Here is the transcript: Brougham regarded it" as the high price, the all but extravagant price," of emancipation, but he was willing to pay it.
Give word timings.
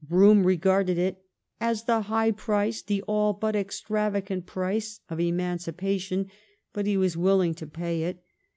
Brougham 0.03 0.47
regarded 0.47 0.97
it" 0.97 1.23
as 1.61 1.83
the 1.83 2.01
high 2.01 2.31
price, 2.31 2.81
the 2.81 3.03
all 3.03 3.33
but 3.33 3.55
extravagant 3.55 4.47
price," 4.47 4.99
of 5.11 5.19
emancipation, 5.19 6.31
but 6.73 6.87
he 6.87 6.97
was 6.97 7.15
willing 7.15 7.53
to 7.53 7.67
pay 7.67 8.01
it. 8.01 8.23